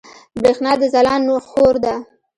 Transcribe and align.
برېښنا 0.39 0.71
د 0.81 0.83
ځلاند 0.93 1.27
خور 1.47 1.75
ده 1.83 1.95